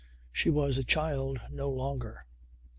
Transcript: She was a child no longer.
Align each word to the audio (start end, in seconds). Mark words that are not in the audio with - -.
She 0.31 0.49
was 0.49 0.79
a 0.79 0.83
child 0.83 1.41
no 1.51 1.69
longer. 1.69 2.25